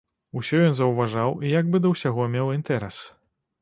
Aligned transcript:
Усё 0.39 0.61
ён 0.69 0.73
заўважаў 0.79 1.37
і 1.45 1.53
як 1.59 1.71
бы 1.71 1.85
да 1.87 1.95
ўсяго 1.95 2.29
меў 2.39 2.55
інтэрас. 2.59 3.03